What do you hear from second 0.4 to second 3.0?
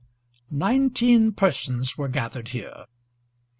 Nineteen persons were gathered here.